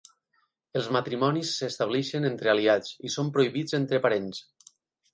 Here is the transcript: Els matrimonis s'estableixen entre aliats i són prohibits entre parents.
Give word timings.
Els 0.79 0.87
matrimonis 0.97 1.51
s'estableixen 1.59 2.27
entre 2.33 2.53
aliats 2.57 2.97
i 3.11 3.15
són 3.19 3.33
prohibits 3.39 3.81
entre 3.83 4.05
parents. 4.09 4.45